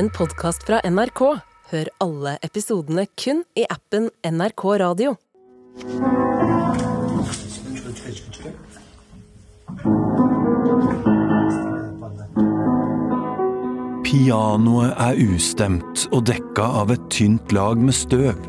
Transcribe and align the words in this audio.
en 0.00 0.08
podkast 0.10 0.62
fra 0.64 0.78
NRK. 0.88 1.20
Hør 1.70 1.88
alle 2.00 2.38
episodene 2.46 3.02
kun 3.20 3.42
i 3.58 3.66
appen 3.68 4.06
NRK 4.24 4.62
Radio. 4.80 5.10
Pianoet 14.06 14.94
er 14.96 15.20
ustemt 15.20 16.06
og 16.08 16.24
dekka 16.30 16.70
av 16.80 16.94
et 16.96 17.04
tynt 17.12 17.52
lag 17.52 17.76
med 17.76 17.98
støv. 17.98 18.40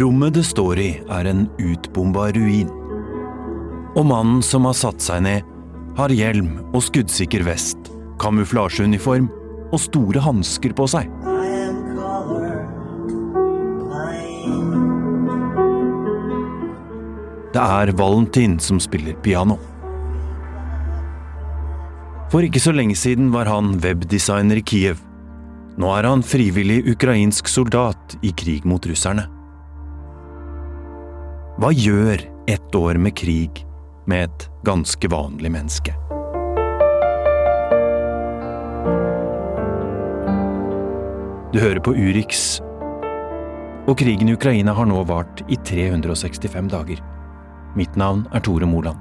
Rommet 0.00 0.38
det 0.38 0.46
står 0.48 0.80
i, 0.80 0.90
er 1.12 1.28
en 1.28 1.44
utbomba 1.60 2.30
ruin. 2.38 2.72
Og 3.92 4.08
mannen 4.08 4.40
som 4.40 4.64
har 4.70 4.80
satt 4.80 5.04
seg 5.04 5.26
ned, 5.28 5.44
har 6.00 6.16
hjelm 6.16 6.56
og 6.72 6.80
skuddsikker 6.88 7.44
vest, 7.44 7.92
kamuflasjeuniform 8.22 9.28
og 9.72 9.80
store 9.80 10.22
hansker 10.22 10.76
på 10.76 10.86
seg. 10.90 11.10
Det 17.52 17.60
er 17.60 17.92
Valentin 17.98 18.56
som 18.64 18.78
spiller 18.80 19.16
piano. 19.24 19.58
For 22.32 22.40
ikke 22.40 22.62
så 22.64 22.72
lenge 22.72 22.96
siden 22.96 23.28
var 23.34 23.50
han 23.50 23.74
webdesigner 23.84 24.56
i 24.56 24.64
Kiev. 24.64 25.02
Nå 25.76 25.90
er 25.92 26.08
han 26.08 26.24
frivillig 26.24 26.80
ukrainsk 26.94 27.48
soldat 27.48 28.16
i 28.24 28.32
krig 28.32 28.64
mot 28.68 28.84
russerne. 28.88 29.26
Hva 31.60 31.72
gjør 31.76 32.24
ett 32.48 32.74
år 32.74 32.96
med 33.00 33.16
krig 33.20 33.66
med 34.08 34.30
et 34.30 34.48
ganske 34.64 35.12
vanlig 35.12 35.52
menneske? 35.52 35.92
Du 41.52 41.58
hører 41.60 41.80
på 41.84 41.92
Urix, 41.92 42.60
og 43.84 43.98
krigen 44.00 44.28
i 44.30 44.32
Ukraina 44.32 44.72
har 44.72 44.86
nå 44.88 45.02
vart 45.04 45.42
i 45.52 45.58
365 45.68 46.70
dager. 46.72 47.02
Mitt 47.76 47.96
navn 48.00 48.22
er 48.32 48.40
Tore 48.40 48.64
Moland. 48.64 48.96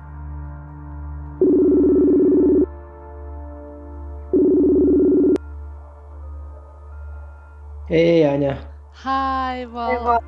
Hey, 7.88 8.28
Anja. 8.28 8.58
Hi, 9.06 9.66
well, 9.72 10.20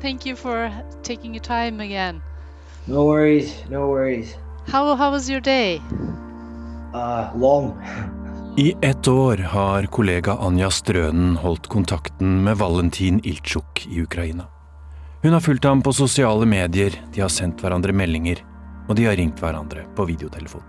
thank 0.00 0.24
you 0.24 0.36
for 0.36 0.72
taking 1.02 1.34
your 1.34 1.44
time 1.44 1.80
again. 1.80 2.22
No 2.86 3.04
worries, 3.04 3.52
no 3.68 3.90
worries. 3.90 4.38
How 4.66 4.96
how 4.96 5.10
was 5.10 5.28
your 5.28 5.40
day? 5.40 5.82
Uh, 6.94 7.30
long. 7.36 7.76
I 8.56 8.74
ett 8.82 9.08
år 9.08 9.36
har 9.36 9.82
kollega 9.82 10.32
Anja 10.32 10.70
Strønen 10.70 11.36
holdt 11.36 11.66
kontakten 11.70 12.42
med 12.44 12.56
Valentin 12.58 13.20
Iltsjuk 13.24 13.86
i 13.90 14.02
Ukraina. 14.02 14.46
Hun 15.22 15.32
har 15.32 15.40
fulgt 15.40 15.64
ham 15.64 15.82
på 15.82 15.92
sosiale 15.92 16.46
medier, 16.46 16.94
de 17.14 17.20
har 17.20 17.30
sendt 17.30 17.62
hverandre 17.62 17.92
meldinger, 17.92 18.42
og 18.88 18.96
de 18.98 19.06
har 19.06 19.16
ringt 19.18 19.40
hverandre 19.42 19.84
på 19.94 20.06
videotelefon. 20.10 20.62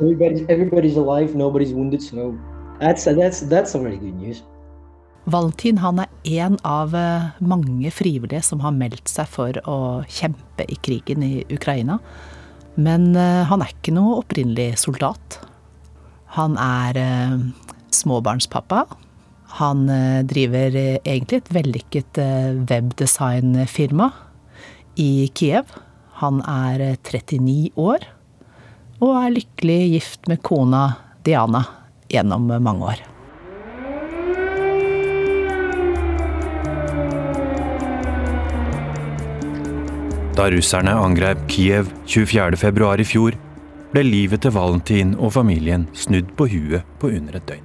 Everybody's 0.00 0.44
everybody's 0.48 0.96
alive, 0.96 1.34
nobody's 1.34 1.72
wounded, 1.72 2.02
so 2.02 2.34
that's 2.80 3.04
that's 3.04 3.40
that's 3.48 3.74
already 3.74 3.96
good 3.96 4.16
news. 4.20 4.42
Valentin 5.24 5.78
han 5.78 6.00
er 6.00 6.08
en 6.24 6.56
av 6.64 6.94
eh, 6.96 7.28
mange 7.40 7.90
frivillige 7.92 8.42
som 8.42 8.60
har 8.64 8.72
meldt 8.72 9.08
seg 9.08 9.28
for 9.28 9.60
å 9.68 9.78
kjempe 10.08 10.64
i 10.68 10.76
krigen 10.80 11.24
i 11.24 11.44
Ukraina. 11.52 11.98
Men 12.76 13.14
eh, 13.16 13.44
han 13.48 13.62
er 13.64 13.72
ikke 13.74 13.96
noe 13.96 14.20
opprinnelig 14.22 14.78
soldat. 14.84 15.40
Han 16.36 16.58
er 16.60 16.98
eh, 17.00 17.38
småbarnspappa. 17.96 18.84
Han 19.58 19.86
driver 20.28 20.74
egentlig 20.76 21.38
et 21.40 21.48
vellykket 21.56 22.18
webdesignfirma 22.68 24.10
i 25.00 25.30
Kiev. 25.32 25.72
Han 26.20 26.42
er 26.44 26.98
39 27.00 27.72
år 27.80 28.04
og 29.00 29.14
er 29.14 29.36
lykkelig 29.38 29.82
gift 29.94 30.28
med 30.28 30.42
kona 30.44 30.82
Diana 31.24 31.64
gjennom 32.12 32.50
mange 32.60 32.92
år. 32.92 33.08
Da 40.38 40.44
russerne 40.54 40.92
angrep 40.94 41.40
Kiev 41.50 41.88
24.2 42.06 42.90
i 43.02 43.06
fjor, 43.06 43.34
ble 43.92 44.04
livet 44.04 44.42
til 44.44 44.52
Valentin 44.56 45.14
og 45.16 45.32
familien 45.36 45.86
snudd 45.96 46.30
på 46.36 46.48
huet 46.52 46.86
på 47.00 47.10
under 47.14 47.38
et 47.38 47.46
døgn. 47.48 47.64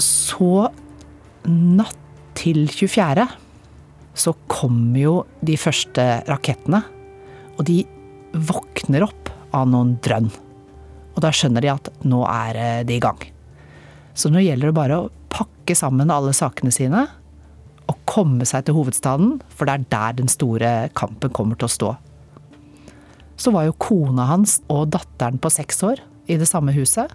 Så 0.00 0.70
natt 1.50 1.96
til 2.40 2.64
24. 2.72 3.26
så 4.14 4.32
kommer 4.48 5.00
jo 5.00 5.14
de 5.44 5.56
første 5.60 6.04
rakettene. 6.28 6.80
Og 7.58 7.66
de 7.68 7.82
våkner 8.32 9.04
opp 9.04 9.28
av 9.56 9.68
noen 9.68 9.96
drønn. 10.04 10.30
Og 11.14 11.20
da 11.24 11.32
skjønner 11.34 11.64
de 11.64 11.72
at 11.72 11.90
nå 12.08 12.22
er 12.24 12.56
eh, 12.56 12.82
de 12.88 12.96
i 12.96 13.02
gang. 13.02 13.20
Så 14.14 14.32
nå 14.32 14.40
gjelder 14.40 14.70
det 14.70 14.78
bare 14.78 15.00
å 15.00 15.10
pakke 15.32 15.76
sammen 15.76 16.12
alle 16.12 16.32
sakene 16.36 16.72
sine 16.74 17.06
og 17.90 17.98
komme 18.08 18.46
seg 18.46 18.66
til 18.66 18.76
hovedstaden, 18.76 19.40
for 19.50 19.66
det 19.66 19.74
er 19.74 19.86
der 19.90 20.16
den 20.20 20.30
store 20.30 20.70
kampen 20.96 21.32
kommer 21.34 21.58
til 21.58 21.66
å 21.66 21.74
stå. 21.74 21.90
Så 23.40 23.52
var 23.54 23.64
jo 23.64 23.76
kona 23.80 24.26
hans 24.28 24.58
og 24.68 24.90
datteren 24.92 25.40
på 25.40 25.48
seks 25.52 25.80
år 25.86 26.02
i 26.28 26.36
det 26.40 26.48
samme 26.48 26.74
huset. 26.76 27.08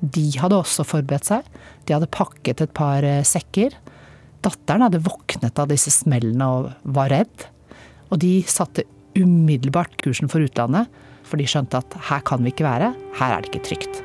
De 0.00 0.26
hadde 0.40 0.58
også 0.58 0.84
forberedt 0.84 1.30
seg. 1.30 1.46
De 1.88 1.96
hadde 1.96 2.10
pakket 2.12 2.60
et 2.64 2.74
par 2.76 3.04
eh, 3.06 3.24
sekker. 3.24 3.76
Datteren 4.44 4.84
hadde 4.84 5.02
våknet 5.04 5.56
av 5.60 5.70
disse 5.72 5.92
smellene 5.92 6.48
og 6.52 6.70
var 6.84 7.12
redd. 7.12 7.46
Og 8.12 8.20
de 8.20 8.40
satte 8.48 8.84
umiddelbart 9.16 9.96
kursen 10.04 10.30
for 10.30 10.44
utlandet, 10.44 10.88
for 11.26 11.40
de 11.40 11.48
skjønte 11.48 11.80
at 11.80 11.96
her 12.10 12.22
kan 12.26 12.44
vi 12.44 12.52
ikke 12.52 12.66
være, 12.66 12.92
her 13.18 13.34
er 13.34 13.42
det 13.42 13.50
ikke 13.50 13.66
trygt. 13.68 14.00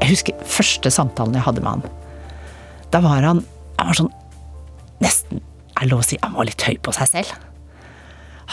Jeg 0.00 0.16
husker 0.16 0.46
første 0.58 0.90
samtalen 0.90 1.38
jeg 1.38 1.46
hadde 1.46 1.62
med 1.62 1.78
han. 1.78 1.86
Da 2.90 3.02
var 3.04 3.22
han, 3.22 3.44
han 3.78 3.92
var 3.92 4.00
sånn 4.02 4.16
Nesten 5.00 5.40
er 5.80 5.90
lov 5.90 6.02
å 6.02 6.06
si 6.06 6.18
han 6.22 6.36
var 6.36 6.48
litt 6.48 6.64
høy 6.66 6.76
på 6.82 6.94
seg 6.96 7.10
selv. 7.10 7.46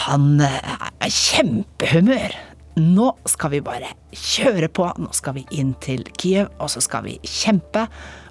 Han 0.06 0.38
eh, 0.44 0.78
er 1.02 1.12
kjempehumør. 1.12 2.36
Nå 2.78 3.08
skal 3.26 3.56
vi 3.56 3.64
bare 3.66 3.90
kjøre 4.14 4.70
på, 4.70 4.86
nå 5.02 5.10
skal 5.18 5.40
vi 5.40 5.48
inn 5.58 5.74
til 5.82 6.04
Kiev, 6.20 6.52
og 6.62 6.70
så 6.70 6.84
skal 6.84 7.08
vi 7.08 7.16
kjempe. 7.26 7.88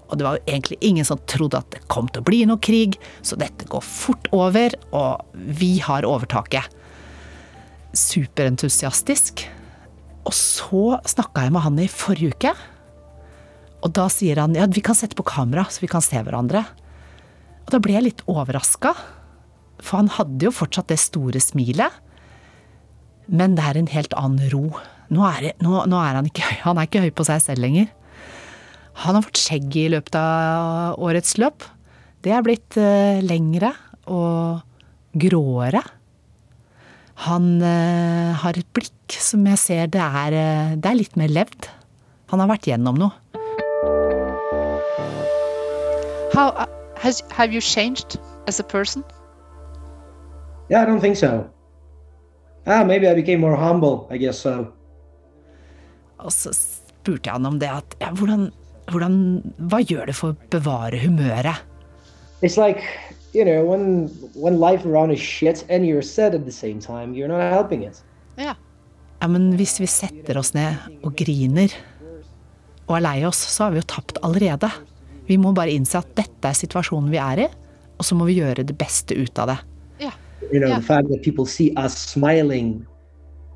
Og 0.06 0.18
det 0.18 0.26
var 0.26 0.36
jo 0.36 0.44
egentlig 0.46 0.78
ingen 0.86 1.06
som 1.06 1.18
trodde 1.26 1.58
at 1.58 1.72
det 1.74 1.82
kom 1.90 2.06
til 2.06 2.22
å 2.22 2.28
bli 2.28 2.44
noe 2.46 2.62
krig, 2.62 2.94
så 3.26 3.38
dette 3.40 3.66
går 3.70 3.82
fort 3.82 4.30
over, 4.36 4.76
og 4.94 5.26
vi 5.34 5.76
har 5.82 6.06
overtaket. 6.06 6.70
Superentusiastisk. 7.96 9.42
Og 10.26 10.34
så 10.34 10.86
snakka 11.10 11.46
jeg 11.46 11.54
med 11.54 11.66
han 11.66 11.82
i 11.82 11.90
forrige 11.90 12.36
uke. 12.36 12.54
Og 13.86 13.92
da 13.98 14.06
sier 14.10 14.38
han 14.42 14.54
ja, 14.58 14.66
vi 14.70 14.82
kan 14.84 14.98
sette 14.98 15.18
på 15.18 15.26
kamera, 15.26 15.66
så 15.70 15.82
vi 15.82 15.90
kan 15.90 16.04
se 16.04 16.22
hverandre. 16.22 16.62
Og 17.66 17.74
da 17.74 17.82
ble 17.82 17.96
jeg 17.96 18.06
litt 18.06 18.26
overraska, 18.30 18.92
for 19.82 19.98
han 19.98 20.10
hadde 20.14 20.46
jo 20.46 20.54
fortsatt 20.54 20.92
det 20.92 21.00
store 21.02 21.40
smilet. 21.42 21.90
Men 23.26 23.56
det 23.58 23.64
er 23.66 23.80
en 23.80 23.90
helt 23.90 24.14
annen 24.14 24.46
ro. 24.52 24.68
Nå 25.10 25.24
er, 25.26 25.50
nå, 25.62 25.80
nå 25.90 25.98
er 25.98 26.18
han 26.18 26.28
ikke 26.30 26.46
han 26.62 26.78
er 26.78 26.86
ikke 26.86 27.02
høy 27.02 27.10
på 27.14 27.26
seg 27.26 27.42
selv 27.42 27.66
lenger. 27.66 27.90
Han 29.02 29.18
har 29.18 29.26
fått 29.26 29.42
skjegg 29.42 29.74
i 29.76 29.88
løpet 29.92 30.14
av 30.18 31.02
årets 31.02 31.34
løp. 31.42 31.66
Det 32.24 32.32
er 32.32 32.46
blitt 32.46 32.78
uh, 32.78 33.18
lengre 33.26 33.74
og 34.14 34.62
gråere. 35.18 35.82
Han 37.26 37.50
uh, 37.60 38.30
har 38.40 38.56
et 38.56 38.70
blikk 38.76 39.18
som 39.20 39.44
jeg 39.50 39.60
ser 39.60 39.92
det 39.92 40.06
er, 40.06 40.38
uh, 40.38 40.78
det 40.78 40.90
er 40.90 41.00
litt 41.02 41.18
mer 41.18 41.34
levd. 41.34 41.68
Han 42.30 42.42
har 42.42 42.54
vært 42.54 42.70
gjennom 42.70 43.02
noe. 43.02 43.12
How 46.36 46.50
has 46.96 47.22
have 47.30 47.52
you 47.52 47.60
changed 47.60 48.18
as 48.48 48.60
a 48.60 48.64
person? 48.64 49.04
Yeah, 50.68 50.82
I 50.82 50.86
don't 50.86 51.00
think 51.00 51.16
so. 51.16 51.48
Ah, 52.66 52.82
maybe 52.84 53.08
I 53.08 53.14
became 53.14 53.40
more 53.40 53.56
humble. 53.56 54.08
I 54.10 54.18
guess 54.18 54.38
so. 54.38 54.66
Og 56.18 56.32
så 56.32 56.52
spurte 56.56 57.28
jeg 57.28 57.36
han 57.36 57.46
om 57.46 57.58
det 57.60 57.68
at 57.70 57.96
ja, 58.00 58.10
hvordan, 58.10 58.50
hvordan 58.90 59.16
Hva 59.70 59.82
gjør 59.84 60.06
det 60.08 60.16
for 60.16 60.32
å 60.32 60.50
bevare 60.50 60.98
humøret? 60.98 61.62
It's 62.42 62.56
like 62.56 62.82
you 63.32 63.44
know 63.44 63.64
when 63.64 64.08
when 64.34 64.58
life 64.60 64.84
around 64.86 65.12
is 65.12 65.20
shit 65.20 65.64
and 65.68 65.84
you're 65.84 66.02
sad 66.02 66.34
at 66.34 66.44
the 66.44 66.52
same 66.52 66.80
time, 66.80 67.14
you're 67.14 67.28
not 67.28 67.52
helping 67.52 67.84
it. 67.84 68.02
Ja. 68.36 68.56
Ja, 69.20 69.28
men 69.32 69.54
hvis 69.56 69.78
vi 69.80 69.86
setter 69.88 70.36
oss 70.38 70.52
ned 70.54 70.76
og 71.02 71.14
griner 71.16 71.72
og 72.86 72.98
er 72.98 73.02
lei 73.02 73.16
oss, 73.26 73.38
så 73.50 73.66
har 73.66 73.72
vi 73.74 73.80
jo 73.80 73.88
tapt 73.88 74.20
allerede. 74.26 74.68
Vi 75.26 75.36
må 75.38 75.52
bare 75.54 75.74
innse 75.74 75.98
at 75.98 76.12
dette 76.18 76.48
er 76.50 76.54
situasjonen 76.56 77.10
vi 77.10 77.18
er 77.22 77.46
i, 77.46 77.48
og 77.98 78.04
så 78.04 78.14
må 78.18 78.26
vi 78.28 78.38
gjøre 78.38 78.64
det 78.66 78.76
beste 78.78 79.16
ut 79.16 79.38
av 79.42 79.48
det. 79.52 79.58
Yeah. 80.00 80.14
You 80.52 80.60
know, 80.60 80.68
Yeah. 80.68 80.80
the 80.80 80.86
fact 80.86 81.08
that 81.08 81.22
people 81.22 81.46
see 81.46 81.72
us 81.76 81.96
smiling 81.96 82.86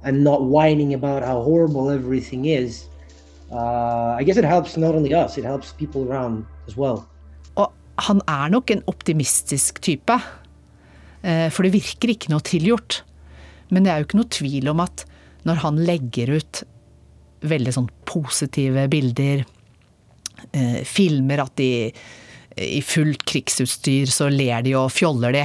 and 0.03 0.25
not 0.25 0.43
whining 0.43 0.95
about 0.95 1.23
how 1.23 1.43
horrible 1.43 1.91
everything 1.91 2.47
is, 2.47 2.87
uh, 3.53 4.17
I 4.19 4.25
guess 4.25 4.37
it 4.39 4.45
helps 4.45 4.77
not 4.77 4.95
only 4.95 5.15
us, 5.15 5.37
it 5.39 5.45
helps 5.45 5.73
people 5.73 6.09
around 6.11 6.45
as 6.67 6.77
well. 6.77 7.05
Og 7.57 7.71
han 7.99 8.23
er 8.27 8.49
nok 8.51 8.71
en 8.71 8.83
optimistisk 8.89 9.81
type. 9.83 10.17
Eh, 11.23 11.51
For 11.51 11.63
det 11.63 11.75
virker 11.75 12.09
ikke 12.09 12.31
noe 12.33 12.41
tilgjort. 12.41 13.03
Men 13.71 13.85
det 13.85 13.93
er 13.93 13.99
jo 14.01 14.07
ikke 14.09 14.21
noe 14.23 14.33
tvil 14.33 14.69
om 14.73 14.81
at 14.81 15.05
når 15.45 15.61
han 15.63 15.77
legger 15.77 16.33
ut 16.41 16.63
veldig 17.43 17.73
sånn 17.73 17.89
positive 18.09 18.89
bilder, 18.93 19.45
eh, 20.53 20.81
filmer 20.87 21.45
at 21.45 21.55
de 21.61 21.91
i 22.61 22.81
fullt 22.83 23.23
krigsutstyr 23.29 24.11
så 24.11 24.29
ler 24.33 24.65
de 24.67 24.75
og 24.77 24.91
fjoller 24.93 25.33
de, 25.37 25.45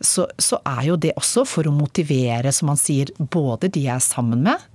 så, 0.00 0.26
så 0.38 0.58
er 0.68 0.82
jo 0.90 0.96
det 1.00 1.14
også 1.16 1.46
for 1.48 1.68
å 1.68 1.74
motivere, 1.74 2.52
som 2.52 2.68
han 2.72 2.80
sier, 2.80 3.10
både 3.18 3.70
de 3.72 3.86
jeg 3.86 3.96
er 3.96 4.04
sammen 4.04 4.44
med, 4.44 4.66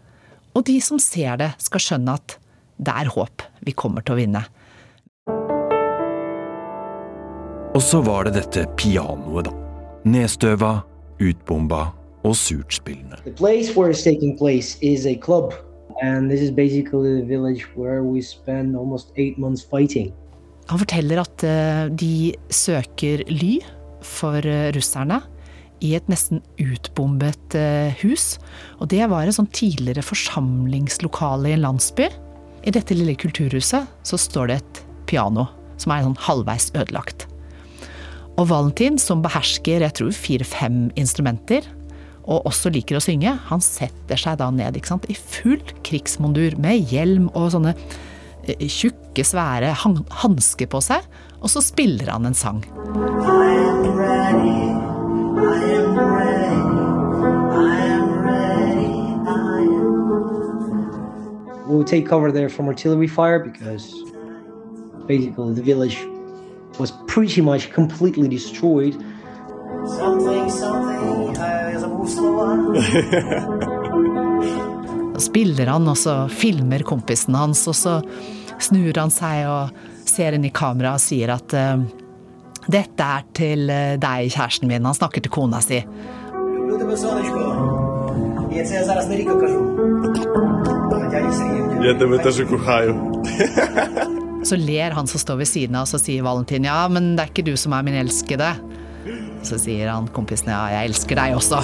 og 0.57 0.65
de 0.67 0.79
som 0.83 0.99
ser 0.99 1.37
det, 1.39 1.51
skal 1.61 1.83
skjønne 1.83 2.17
at 2.17 2.37
det 2.81 2.95
er 3.03 3.11
håp. 3.13 3.45
Vi 3.61 3.75
kommer 3.77 4.01
til 4.03 4.15
å 4.15 4.19
vinne. 4.19 4.41
Og 7.71 7.81
så 7.85 8.01
var 8.03 8.27
det 8.27 8.33
dette 8.35 8.65
pianoet, 8.75 9.47
da. 9.47 9.53
Nedstøva, 10.11 10.81
utbomba 11.21 11.85
og 12.27 12.35
surtspillende. 12.35 13.21
The 13.23 13.31
and 16.01 16.29
this 16.29 16.41
is 16.41 16.51
basically 16.51 17.21
the 17.21 17.25
village 17.25 17.67
where 17.75 18.03
we 18.03 18.21
spend 18.21 18.75
almost 18.75 19.13
eight 19.17 19.37
months 19.37 19.63
fighting. 19.63 20.11
Han 20.69 20.79
forteller 20.81 21.21
at 21.21 21.43
eh, 21.43 21.85
de 21.93 22.33
søker 22.53 23.23
ly 23.29 23.59
for 24.05 24.41
eh, 24.45 24.71
russerne 24.75 25.21
i 25.81 25.95
et 25.97 26.09
nesten 26.09 26.41
utbombet 26.61 27.57
eh, 27.57 27.93
hus. 28.01 28.35
Og 28.79 28.89
det 28.93 29.03
var 29.11 29.27
et 29.27 29.37
sånn 29.37 29.49
tidligere 29.53 30.05
forsamlingslokale 30.05 31.51
i 31.51 31.57
en 31.57 31.65
landsby. 31.65 32.09
I 32.61 32.73
dette 32.73 32.95
lille 32.97 33.17
kulturhuset 33.17 33.89
så 34.05 34.21
står 34.21 34.51
det 34.51 34.61
et 34.61 34.81
piano 35.09 35.47
som 35.81 35.93
er 35.93 36.05
sånn 36.05 36.19
halvveis 36.21 36.69
ødelagt. 36.77 37.25
Og 38.39 38.47
Valentin, 38.49 38.97
som 39.01 39.21
behersker 39.21 39.83
jeg 39.83 39.97
tror 39.97 40.13
fire-fem 40.15 40.85
instrumenter, 40.97 41.65
og 42.25 42.45
også 42.49 42.71
liker 42.73 42.97
å 42.97 43.03
synge, 43.03 43.33
han 43.49 43.63
setter 43.63 44.19
seg 44.19 44.39
da 44.41 44.49
ned 44.53 44.77
ikke 44.77 44.93
sant, 44.93 45.07
i 45.09 45.17
full 45.17 45.61
krigsmondur 45.85 46.57
med 46.61 46.91
hjelm 46.91 47.29
og 47.33 47.51
sånne 47.55 47.73
eh, 47.75 48.67
tjukke, 48.67 49.25
svære 49.25 49.73
han 49.83 50.01
hansker 50.23 50.69
på 50.71 50.81
seg, 50.85 51.05
og 51.41 51.49
så 51.51 51.63
spiller 51.65 52.11
han 52.13 52.29
en 52.29 52.37
sang. 52.37 52.61
We 61.71 61.77
would 61.77 61.87
take 61.87 62.05
cover 62.05 62.33
there 62.33 62.49
from 62.49 62.67
artillery 62.67 63.07
fire 63.07 63.39
because 63.39 63.93
basically 65.07 65.53
the 65.53 65.61
village 65.61 65.97
was 66.77 66.91
pretty 67.07 67.41
much 67.41 67.71
completely 67.71 68.27
destroyed 68.27 68.95
så 72.11 72.81
spiller 75.27 75.67
han, 75.67 75.87
og 75.87 75.97
så 75.97 76.27
filmer 76.33 76.83
kompisen 76.87 77.35
hans, 77.37 77.67
og 77.69 77.75
så 77.77 78.01
snur 78.61 78.93
han 78.97 79.11
seg 79.13 79.45
og 79.49 79.69
ser 80.07 80.33
inn 80.37 80.45
i 80.47 80.53
kameraet 80.53 80.99
og 80.99 81.03
sier 81.03 81.29
at 81.35 81.53
eh, 81.57 81.77
dette 82.71 83.03
er 83.05 83.21
til 83.37 83.69
eh, 83.69 83.99
deg, 84.01 84.31
kjæresten 84.33 84.67
min. 84.69 84.85
Han 84.85 84.95
snakker 84.97 85.21
til 85.23 85.31
kona 85.33 85.61
si. 85.63 85.81
Så 94.49 94.55
ler 94.57 94.91
han 94.97 95.07
som 95.07 95.19
står 95.21 95.37
ved 95.43 95.49
siden 95.49 95.75
av 95.77 95.83
og 95.85 95.89
så 95.91 95.99
sier 96.01 96.25
Valentin, 96.25 96.65
ja, 96.65 96.87
men 96.89 97.03
det 97.13 97.21
er 97.23 97.29
ikke 97.29 97.45
du 97.45 97.53
som 97.59 97.73
er 97.77 97.83
min 97.85 97.99
elskede. 97.99 98.49
Så 99.43 99.57
sier 99.61 99.89
han 99.89 100.09
kompisen 100.13 100.51
ja, 100.53 100.65
jeg 100.75 100.91
elsker 100.91 101.17
deg 101.17 101.37
også. 101.37 101.61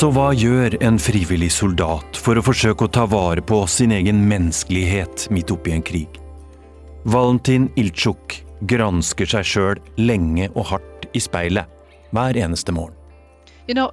Så 0.00 0.08
hva 0.16 0.30
gjør 0.32 0.78
en 0.80 0.96
frivillig 0.96 1.50
soldat 1.52 2.16
for 2.16 2.38
å 2.40 2.44
forsøke 2.46 2.86
å 2.86 2.92
ta 2.94 3.02
vare 3.04 3.42
på 3.44 3.58
sin 3.68 3.92
egen 3.92 4.22
menneskelighet 4.30 5.26
midt 5.34 5.52
oppi 5.52 5.74
en 5.76 5.84
krig? 5.84 6.16
Valentin 7.04 7.66
Iltsjuk 7.76 8.38
gransker 8.70 9.28
seg 9.28 9.44
sjøl 9.44 9.82
lenge 10.00 10.48
og 10.54 10.70
hardt 10.72 11.04
i 11.12 11.20
speilet 11.20 11.68
hver 12.16 12.38
eneste 12.40 12.72
morgen. 12.72 12.96
You 13.68 13.74
know, 13.76 13.92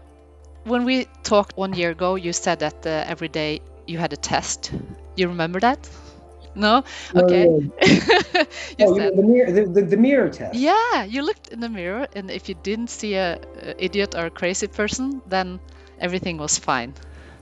when 0.63 0.85
we 0.88 1.07
talked 1.27 1.57
one 1.57 1.75
year 1.75 1.91
ago, 1.91 2.15
you 2.15 2.31
said 2.31 2.59
that 2.59 2.85
uh, 2.85 3.03
every 3.11 3.27
day 3.27 3.59
you 3.88 3.98
had 4.00 4.13
a 4.13 4.18
test. 4.18 4.72
You 5.16 5.28
remember 5.28 5.60
that? 5.62 5.80
No? 6.56 6.84
No, 7.13 7.22
Okay. 7.24 7.45
no, 7.45 7.60
you 8.80 8.86
Oh, 8.88 8.98
said, 8.98 9.13
the 9.16 9.22
mirror, 9.24 9.51
the, 9.51 9.66
the, 9.66 9.81
the 9.94 9.98
mirror 9.98 10.30
test. 10.30 10.56
yeah, 10.56 11.04
you 11.06 11.22
looked 11.22 11.50
in 11.54 11.60
the 11.60 11.69
mirror, 11.69 12.07
and 12.16 12.31
if 12.31 12.50
you 12.50 12.56
didn't 12.63 12.89
see 12.89 13.13
a, 13.16 13.38
a 13.62 13.75
idiot 13.78 14.16
or 14.16 14.25
a 14.25 14.30
crazy 14.31 14.68
person, 14.68 15.22
then 15.30 15.60
everything 16.01 16.38
was 16.39 16.57
fine. 16.57 16.94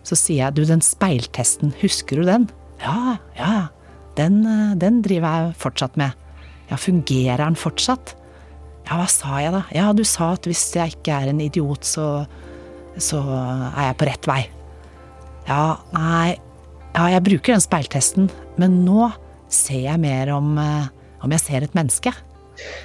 Så 0.04 0.16
sier 0.20 0.44
jeg 0.46 0.56
du, 0.56 0.66
den 0.70 0.82
speiltesten, 0.86 1.72
husker 1.82 2.20
du 2.22 2.28
den? 2.28 2.50
Ja, 2.84 3.16
ja, 3.40 3.68
den, 4.20 4.44
eh, 4.46 4.76
den 4.78 5.00
driver 5.02 5.32
jeg 5.48 5.56
fortsatt 5.64 5.96
med. 5.98 6.12
Ja, 6.70 6.76
fungerer 6.78 7.38
den 7.42 7.56
fortsatt? 7.58 8.14
Ja, 8.86 9.00
hva 9.00 9.08
sa 9.10 9.40
jeg 9.42 9.54
da? 9.56 9.64
Ja, 9.74 9.88
du 9.98 10.04
sa 10.06 10.34
at 10.36 10.46
hvis 10.46 10.68
jeg 10.76 10.98
ikke 11.00 11.16
er 11.24 11.32
en 11.32 11.40
idiot, 11.42 11.88
så, 11.88 12.26
så 13.02 13.24
er 13.24 13.88
jeg 13.88 13.98
på 13.98 14.06
rett 14.12 14.28
vei. 14.30 14.42
Ja, 15.46 15.78
nei, 15.94 16.38
ja, 16.96 17.06
jeg 17.14 17.24
bruker 17.28 17.54
den 17.54 17.62
speiltesten, 17.62 18.30
men 18.58 18.80
nå 18.86 19.12
ser 19.54 19.84
jeg 19.84 20.02
mer 20.02 20.32
om, 20.34 20.58
eh, 20.58 20.88
om 21.22 21.32
jeg 21.36 21.44
ser 21.44 21.64
et 21.64 21.76
menneske. 21.78 22.14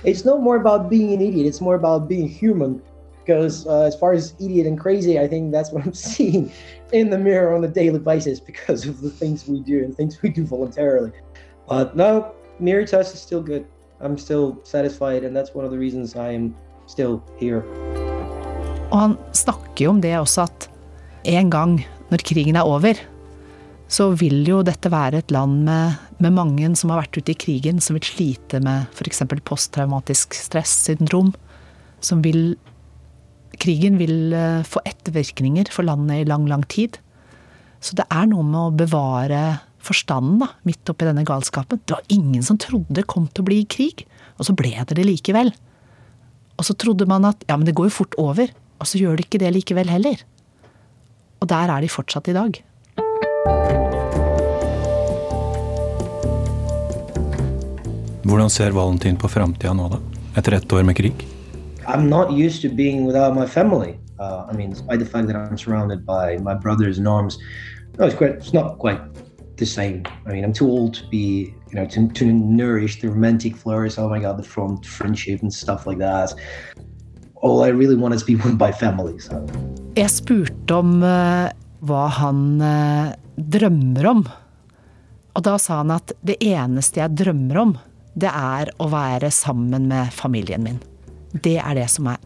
It's 0.05 0.25
not 0.27 0.43
more 0.43 0.57
about 0.57 0.91
being 0.91 1.15
an 1.15 1.21
idiot, 1.21 1.47
it's 1.47 1.61
more 1.61 1.77
about 1.77 2.09
being 2.09 2.29
human. 2.29 2.81
Because 3.25 3.67
uh, 3.67 3.87
as 3.87 3.95
far 3.95 4.13
as 4.13 4.35
idiot 4.41 4.67
and 4.67 4.79
crazy, 4.79 5.19
I 5.19 5.29
think 5.29 5.53
that's 5.53 5.71
what 5.73 5.87
I'm 5.87 5.95
seeing 6.11 6.51
in 6.93 7.11
the 7.11 7.19
mirror 7.19 7.55
on 7.55 7.65
a 7.65 7.69
daily 7.69 7.99
basis 7.99 8.41
because 8.41 8.89
of 8.89 9.01
the 9.01 9.11
things 9.11 9.47
we 9.47 9.61
do 9.61 9.85
and 9.85 9.95
things 9.97 10.21
we 10.23 10.31
do 10.31 10.45
voluntarily. 10.45 11.13
But 11.69 11.97
no, 11.97 12.33
mirror 12.59 12.85
test 12.85 13.15
is 13.15 13.21
still 13.21 13.43
good. 13.43 13.65
I'm 14.01 14.19
still 14.19 14.59
satisfied, 14.65 15.25
and 15.25 15.37
that's 15.37 15.55
one 15.55 15.65
of 15.65 15.71
the 15.71 15.79
reasons 15.79 16.17
I 16.17 16.33
am 16.33 16.55
still 16.87 17.23
here. 17.39 17.63
Og 18.91 18.99
han 18.99 19.17
snakker 19.33 19.85
jo 19.85 19.91
om 19.91 20.01
det 20.03 20.19
også 20.19 20.43
at 20.43 20.71
en 21.25 21.51
gang 21.51 21.87
når 22.11 22.27
krigen 22.27 22.59
er 22.59 22.69
over, 22.69 22.99
så 23.91 24.13
vil 24.15 24.45
jo 24.47 24.61
dette 24.67 24.91
være 24.93 25.19
et 25.23 25.33
land 25.35 25.65
med, 25.67 25.99
med 26.23 26.35
mange 26.37 26.69
som 26.79 26.93
har 26.93 27.03
vært 27.03 27.19
ute 27.19 27.35
i 27.35 27.39
krigen, 27.39 27.81
som 27.83 27.97
vil 27.97 28.07
slite 28.07 28.61
med 28.63 28.91
f.eks. 28.95 29.25
posttraumatisk 29.47 30.37
stressyndrom. 30.39 31.33
Som 32.01 32.23
vil 32.25 32.55
Krigen 33.61 33.99
vil 34.01 34.33
eh, 34.33 34.63
få 34.65 34.81
ettervirkninger 34.89 35.69
for 35.75 35.85
landet 35.85 36.23
i 36.23 36.29
lang, 36.29 36.47
lang 36.49 36.63
tid. 36.71 36.97
Så 37.83 37.97
det 37.99 38.07
er 38.13 38.29
noe 38.31 38.45
med 38.47 38.61
å 38.61 38.77
bevare 38.79 39.41
forstanden 39.85 40.39
da, 40.45 40.51
midt 40.69 40.89
oppi 40.93 41.09
denne 41.09 41.27
galskapen. 41.29 41.81
Det 41.85 41.97
var 41.97 42.15
ingen 42.15 42.45
som 42.47 42.61
trodde 42.61 42.95
det 42.97 43.09
kom 43.11 43.27
til 43.29 43.45
å 43.45 43.49
bli 43.49 43.59
krig, 43.69 44.05
og 44.39 44.49
så 44.49 44.57
ble 44.57 44.73
det 44.79 44.97
det 44.97 45.07
likevel. 45.09 45.53
Og 46.61 46.69
så 46.69 46.77
trodde 46.79 47.09
man 47.11 47.27
at 47.29 47.43
ja, 47.49 47.57
men 47.57 47.67
det 47.69 47.75
går 47.77 47.89
jo 47.89 47.99
fort 48.03 48.17
over, 48.21 48.53
og 48.81 48.89
så 48.89 49.01
gjør 49.01 49.19
det 49.19 49.27
ikke 49.27 49.43
det 49.43 49.53
likevel 49.57 49.93
heller. 49.93 50.23
Og 51.41 51.49
der 51.49 51.73
er 51.73 51.81
de 51.81 51.89
fortsatt 51.89 52.29
i 52.29 52.37
dag. 52.37 52.65
Hvordan 58.29 58.51
ser 58.53 58.75
Valentin 58.77 59.17
på 59.17 59.29
framtida 59.29 59.73
nå, 59.75 59.89
da? 59.89 60.01
Etter 60.37 60.59
ett 60.59 60.73
år 60.73 60.85
med 60.85 60.97
krig? 60.97 61.25
I'm 61.89 62.07
not 62.09 62.31
used 62.31 62.63
to 62.63 62.69
being 62.69 63.07
without 63.07 63.35
my 63.35 63.47
family. 63.47 63.97
Uh, 64.21 64.47
I 64.53 64.57
mean, 64.57 64.71
despite 64.71 64.99
the 64.99 65.07
fact 65.07 65.27
that 65.29 65.37
I'm 65.37 65.57
surrounded 65.57 66.05
by 66.05 66.37
my 66.37 66.55
brothers 66.55 66.99
in 66.99 67.07
arms, 67.07 67.39
no, 67.99 68.05
it's 68.05 68.15
quite, 68.15 68.33
it's 68.37 68.53
not 68.53 68.79
quite 68.79 69.01
the 69.57 69.67
same. 69.67 70.05
I 70.27 70.33
mean, 70.33 70.45
I'm 70.45 70.53
too 70.53 70.69
old 70.69 70.95
to 70.95 71.09
be, 71.09 71.55
you 71.71 71.75
know, 71.75 71.87
to, 71.87 72.09
to 72.09 72.25
nourish 72.27 73.01
the 73.01 73.09
romantic 73.09 73.57
flowers. 73.57 73.99
Oh 73.99 74.09
my 74.11 74.21
God, 74.21 74.39
the 74.39 74.43
front 74.43 74.85
friendship 74.85 75.41
and 75.41 75.53
stuff 75.53 75.87
like 75.87 75.99
that. 75.99 76.35
All 77.37 77.65
I 77.65 77.69
really 77.69 77.97
want 77.97 78.13
is 78.15 78.21
to 78.23 78.27
be 78.27 78.37
with 78.45 78.59
my 78.59 78.73
family. 78.73 79.19
So. 79.19 79.47
Jeg 80.01 80.09
spurte 80.15 80.77
om 80.81 81.03
eh, 81.05 81.51
hva 81.85 82.05
han 82.17 82.45
eh, 82.65 83.11
drømmer 83.37 84.07
om. 84.09 84.23
Og 85.37 85.43
da 85.45 85.59
sa 85.61 85.83
han 85.83 85.93
at 85.93 86.15
det 86.25 86.39
eneste 86.41 87.03
jeg 87.03 87.19
drømmer 87.21 87.59
om, 87.61 87.75
det 88.17 88.31
er 88.33 88.71
å 88.81 88.89
være 88.91 89.29
sammen 89.35 89.91
med 89.91 90.09
familien 90.15 90.65
min. 90.65 90.79
Det 91.33 91.59
er 91.61 91.77
det 91.77 91.85
som 91.93 92.09
er 92.09 92.23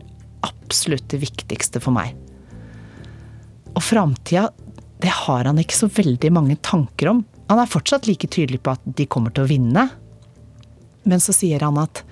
absolutt 0.47 1.09
det 1.11 1.19
viktigste 1.25 1.83
for 1.83 1.97
meg. 1.97 2.15
Og 3.75 3.83
framtida, 3.83 4.47
det 5.03 5.11
har 5.27 5.51
han 5.51 5.59
ikke 5.59 5.81
så 5.83 5.91
veldig 5.91 6.31
mange 6.37 6.61
tanker 6.63 7.11
om. 7.11 7.25
Han 7.51 7.61
er 7.61 7.75
fortsatt 7.75 8.07
like 8.07 8.31
tydelig 8.31 8.63
på 8.63 8.77
at 8.77 8.87
de 8.87 9.09
kommer 9.11 9.35
til 9.35 9.49
å 9.49 9.51
vinne. 9.51 9.89
Men 11.11 11.21
så 11.21 11.35
sier 11.35 11.67
han 11.67 11.83
at 11.83 12.05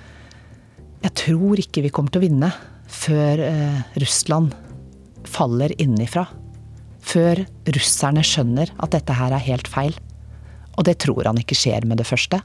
jeg 1.07 1.15
tror 1.23 1.63
ikke 1.63 1.87
vi 1.87 1.95
kommer 1.95 2.11
til 2.11 2.25
å 2.25 2.27
vinne 2.27 2.53
før 2.91 3.47
eh, 3.47 3.81
Russland 4.03 4.59
faller 5.33 5.73
innenfra. 5.81 6.27
Før 7.03 7.43
russerne 7.75 8.23
skjønner 8.27 8.73
at 8.79 8.95
dette 8.95 9.17
her 9.17 9.35
er 9.35 9.47
helt 9.49 9.69
feil. 9.71 9.97
Og 10.79 10.87
det 10.89 11.01
tror 11.05 11.27
han 11.29 11.41
ikke 11.41 11.59
skjer 11.59 11.87
med 11.89 12.01
det 12.01 12.09
første. 12.09 12.41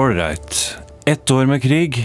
Ålreit. 0.00 0.56
Ett 1.06 1.30
år 1.30 1.46
med 1.50 1.62
krig. 1.62 2.00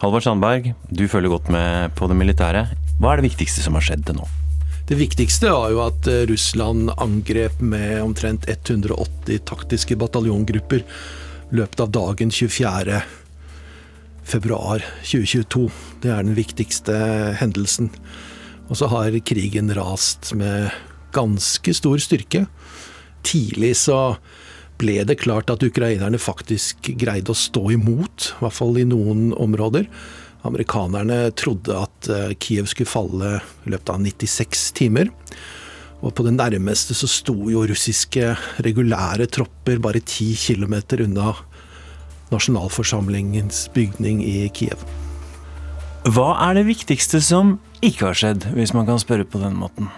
Halvard 0.00 0.24
Sandberg, 0.26 0.74
du 0.90 1.06
følger 1.08 1.32
godt 1.32 1.48
med 1.52 1.94
på 1.96 2.08
det 2.10 2.18
militære. 2.18 2.66
Hva 3.00 3.12
er 3.12 3.20
det 3.20 3.30
viktigste 3.30 3.64
som 3.64 3.78
har 3.78 3.84
skjedd 3.84 4.04
til 4.08 4.20
nå? 4.20 4.28
Det 4.86 4.94
viktigste 4.94 5.50
var 5.50 5.72
jo 5.74 5.80
at 5.82 6.06
eh, 6.06 6.22
Russland 6.30 6.92
angrep 6.94 7.58
med 7.58 7.98
omtrent 8.04 8.44
180 8.46 9.40
taktiske 9.42 9.96
bataljongrupper 9.98 10.84
løpet 11.50 11.80
av 11.82 11.90
dagen 11.90 12.30
24. 12.30 13.00
februar 14.22 14.84
2022. 15.02 15.64
Det 16.04 16.12
er 16.14 16.22
den 16.22 16.38
viktigste 16.38 16.94
hendelsen. 17.40 17.90
Og 18.70 18.78
så 18.78 18.86
har 18.92 19.18
krigen 19.26 19.74
rast 19.74 20.30
med 20.38 20.70
ganske 21.16 21.74
stor 21.74 21.98
styrke. 21.98 22.44
Tidlig 23.26 23.72
så 23.82 24.20
ble 24.78 25.00
det 25.08 25.18
klart 25.18 25.50
at 25.50 25.66
ukrainerne 25.66 26.20
faktisk 26.22 26.92
greide 26.94 27.34
å 27.34 27.38
stå 27.38 27.72
imot, 27.74 28.30
i 28.36 28.44
hvert 28.44 28.58
fall 28.58 28.78
i 28.78 28.86
noen 28.86 29.32
områder. 29.34 29.90
Amerikanerne 30.46 31.30
trodde 31.36 31.76
at 31.76 32.10
eh, 32.12 32.34
Kiev 32.40 32.70
skulle 32.70 32.90
falle 32.90 33.36
i 33.66 33.74
løpet 33.74 33.92
av 33.92 34.02
96 34.02 34.66
timer. 34.78 35.10
Og 36.04 36.12
på 36.14 36.26
det 36.26 36.36
nærmeste 36.36 36.94
så 36.96 37.08
sto 37.10 37.34
jo 37.50 37.64
russiske 37.66 38.34
regulære 38.64 39.28
tropper 39.32 39.80
bare 39.82 40.02
10 40.02 40.34
km 40.36 40.76
unna 41.06 41.32
nasjonalforsamlingens 42.32 43.66
bygning 43.74 44.22
i 44.26 44.48
Kiev. 44.54 44.82
Hva 46.06 46.36
er 46.48 46.58
det 46.58 46.68
viktigste 46.68 47.18
som 47.24 47.56
ikke 47.82 48.10
har 48.10 48.18
skjedd, 48.18 48.50
hvis 48.54 48.74
man 48.76 48.86
kan 48.86 49.00
spørre 49.02 49.26
på 49.26 49.40
den 49.42 49.56
måten? 49.58 49.88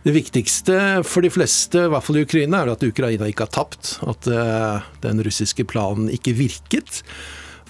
Det 0.00 0.14
viktigste 0.16 1.02
for 1.04 1.20
de 1.20 1.28
fleste, 1.32 1.82
i 1.84 1.90
hvert 1.92 2.04
fall 2.06 2.16
i 2.16 2.24
Ukraina, 2.24 2.62
er 2.62 2.72
at 2.72 2.84
Ukraina 2.86 3.28
ikke 3.28 3.44
har 3.44 3.52
tapt. 3.52 3.98
At 4.08 4.28
uh, 4.32 4.86
den 5.04 5.20
russiske 5.24 5.66
planen 5.68 6.08
ikke 6.12 6.32
virket. 6.38 7.02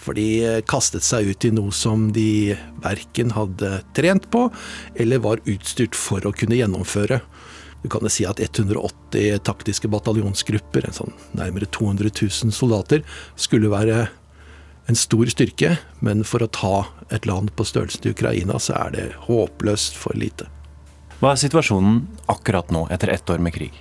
For 0.01 0.17
de 0.17 0.63
kastet 0.71 1.05
seg 1.05 1.29
ut 1.29 1.45
i 1.45 1.53
noe 1.53 1.75
som 1.77 2.09
de 2.17 2.57
verken 2.81 3.35
hadde 3.37 3.83
trent 3.97 4.31
på, 4.33 4.47
eller 4.97 5.25
var 5.25 5.43
utstyrt 5.51 5.99
for 5.99 6.25
å 6.25 6.33
kunne 6.33 6.57
gjennomføre. 6.57 7.21
Du 7.83 7.89
kan 7.93 8.05
si 8.13 8.27
at 8.29 8.41
180 8.41 9.41
taktiske 9.45 9.89
bataljonsgrupper, 9.93 10.89
en 10.89 10.97
sånn 10.97 11.15
nærmere 11.37 11.69
200 11.69 12.13
000 12.13 12.53
soldater, 12.57 13.05
skulle 13.37 13.73
være 13.73 14.07
en 14.91 14.99
stor 14.99 15.29
styrke, 15.31 15.77
men 16.01 16.25
for 16.27 16.43
å 16.43 16.51
ta 16.51 16.75
et 17.15 17.29
land 17.29 17.53
på 17.57 17.67
størrelsen 17.69 18.05
til 18.05 18.17
Ukraina, 18.17 18.59
så 18.59 18.77
er 18.81 18.97
det 18.97 19.07
håpløst 19.29 19.97
for 20.01 20.17
lite. 20.19 20.49
Hva 21.21 21.35
er 21.35 21.45
situasjonen 21.45 22.03
akkurat 22.33 22.73
nå, 22.73 22.87
etter 22.93 23.13
ett 23.13 23.31
år 23.31 23.45
med 23.45 23.55
krig? 23.55 23.77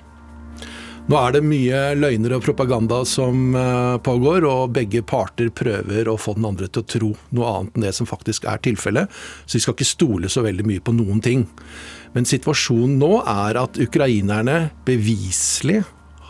Nå 1.10 1.18
er 1.18 1.32
det 1.34 1.40
mye 1.42 1.78
løgner 1.98 2.36
og 2.36 2.44
propaganda 2.46 3.00
som 3.10 3.56
eh, 3.58 3.96
pågår, 4.06 4.46
og 4.46 4.76
begge 4.76 5.02
parter 5.02 5.48
prøver 5.50 6.06
å 6.06 6.20
få 6.22 6.36
den 6.38 6.46
andre 6.46 6.68
til 6.70 6.84
å 6.84 6.90
tro 6.94 7.08
noe 7.34 7.54
annet 7.56 7.80
enn 7.80 7.86
det 7.88 7.94
som 7.98 8.06
faktisk 8.06 8.46
er 8.46 8.62
tilfellet. 8.62 9.10
Så 9.50 9.58
vi 9.58 9.64
skal 9.64 9.74
ikke 9.74 9.88
stole 9.90 10.30
så 10.30 10.44
veldig 10.46 10.68
mye 10.70 10.84
på 10.86 10.94
noen 10.94 11.24
ting. 11.26 11.48
Men 12.14 12.30
situasjonen 12.30 13.00
nå 13.02 13.10
er 13.24 13.58
at 13.58 13.80
ukrainerne 13.82 14.60
beviselig 14.86 15.80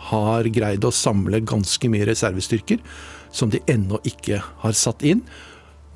har 0.08 0.48
greid 0.48 0.88
å 0.88 0.94
samle 0.96 1.42
ganske 1.44 1.92
mye 1.92 2.08
reservestyrker 2.08 2.80
som 3.36 3.52
de 3.52 3.60
ennå 3.68 4.00
ikke 4.08 4.40
har 4.64 4.80
satt 4.80 5.04
inn. 5.04 5.20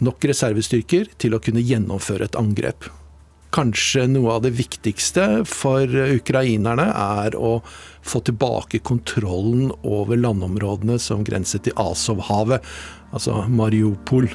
Nok 0.04 0.28
reservestyrker 0.28 1.08
til 1.16 1.32
å 1.32 1.40
kunne 1.40 1.64
gjennomføre 1.64 2.28
et 2.28 2.36
angrep. 2.36 2.90
Kanskje 3.54 4.08
noe 4.10 4.34
av 4.34 4.42
det 4.42 4.54
viktigste 4.58 5.44
for 5.46 5.86
ukrainerne 5.86 6.88
er 6.90 7.36
å 7.38 7.60
få 8.04 8.20
tilbake 8.26 8.82
kontrollen 8.82 9.70
over 9.86 10.18
landområdene 10.18 10.98
som 10.98 11.22
grenser 11.26 11.62
til 11.62 11.76
Azovhavet, 11.78 12.64
altså 13.14 13.44
Mariupol, 13.46 14.26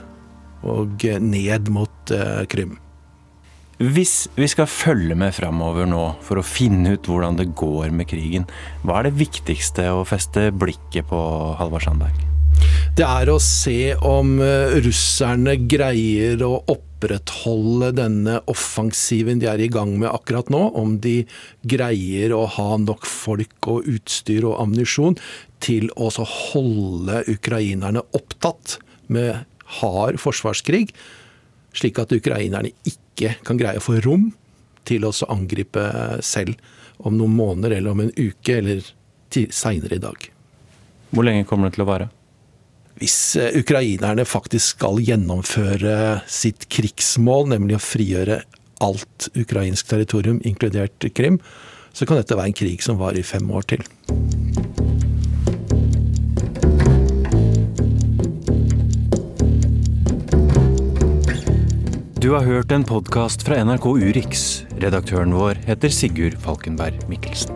og 0.64 1.04
ned 1.24 1.68
mot 1.72 2.14
eh, 2.16 2.46
Krim. 2.52 2.78
Hvis 3.80 4.28
vi 4.36 4.48
skal 4.52 4.68
følge 4.68 5.16
med 5.16 5.32
framover 5.32 5.88
nå 5.88 6.02
for 6.28 6.42
å 6.42 6.44
finne 6.44 6.98
ut 6.98 7.08
hvordan 7.08 7.38
det 7.40 7.52
går 7.60 7.94
med 7.96 8.10
krigen, 8.12 8.48
hva 8.84 8.98
er 9.00 9.08
det 9.08 9.20
viktigste 9.22 9.86
å 9.96 10.02
feste 10.08 10.50
blikket 10.52 11.08
på, 11.08 11.20
Halvard 11.60 11.86
Sandberg? 11.88 12.26
Det 12.98 13.08
er 13.08 13.32
å 13.32 13.38
se 13.40 13.94
om 14.04 14.34
eh, 14.44 14.80
russerne 14.84 15.56
greier 15.72 16.44
å 16.44 16.58
opprettholde 17.00 17.94
denne 17.96 18.40
offensiven 18.52 19.40
de 19.40 19.48
er 19.48 19.62
i 19.64 19.70
gang 19.72 19.96
med 20.00 20.12
akkurat 20.12 20.50
nå. 20.52 20.60
Om 20.76 21.00
de 21.00 21.24
greier 21.64 22.34
å 22.36 22.46
ha 22.46 22.78
nok 22.78 23.08
folk 23.08 23.68
og 23.72 23.88
utstyr 23.88 24.46
og 24.46 24.60
ammunisjon 24.60 25.16
til 25.64 25.90
å 25.96 26.10
holde 26.20 27.24
ukrainerne 27.32 28.04
opptatt 28.12 28.80
med 29.08 29.46
hard 29.80 30.20
forsvarskrig, 30.20 30.90
slik 31.74 32.00
at 32.02 32.12
ukrainerne 32.12 32.74
ikke 32.84 33.38
kan 33.46 33.60
greie 33.60 33.80
å 33.80 33.84
få 33.84 34.00
rom 34.04 34.32
til 34.90 35.06
å 35.06 35.14
angripe 35.30 35.86
selv 36.26 36.58
om 37.00 37.16
noen 37.16 37.36
måneder 37.38 37.78
eller 37.78 37.96
om 37.96 38.04
en 38.04 38.16
uke 38.18 38.60
eller 38.60 38.84
seinere 39.32 39.96
i 39.96 40.04
dag. 40.04 40.32
Hvor 41.14 41.26
lenge 41.26 41.46
kommer 41.48 41.70
det 41.70 41.78
til 41.78 41.86
å 41.86 41.90
vare? 41.90 42.10
Hvis 43.00 43.38
eh, 43.40 43.56
ukrainerne 43.56 44.26
faktisk 44.28 44.76
skal 44.76 45.00
gjennomføre 45.00 46.20
sitt 46.28 46.68
krigsmål, 46.72 47.48
nemlig 47.54 47.78
å 47.78 47.84
frigjøre 47.84 48.42
alt 48.84 49.30
ukrainsk 49.40 49.88
territorium, 49.88 50.42
inkludert 50.44 51.08
Krim, 51.16 51.40
så 51.96 52.08
kan 52.08 52.20
dette 52.20 52.36
være 52.36 52.52
en 52.52 52.60
krig 52.60 52.84
som 52.84 53.00
varer 53.00 53.22
i 53.22 53.28
fem 53.28 53.48
år 53.56 53.68
til. 53.72 53.86
Du 62.20 62.34
har 62.36 62.44
hørt 62.44 62.76
en 62.76 62.84
podkast 62.84 63.48
fra 63.48 63.62
NRK 63.64 63.88
Urix. 63.96 64.46
Redaktøren 64.84 65.32
vår 65.40 65.64
heter 65.72 65.96
Sigurd 65.96 66.36
Falkenberg 66.44 67.08
Mikkelsen. 67.08 67.56